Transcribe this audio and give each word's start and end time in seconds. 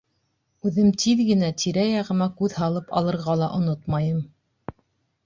Үҙем 0.69 0.87
тиҙ 1.01 1.19
генә 1.27 1.49
тирә-яғыма 1.63 2.29
күҙ 2.39 2.55
һалып 2.63 2.89
алырға 3.03 3.37
ла 3.43 3.51
онотмайым. 3.59 4.25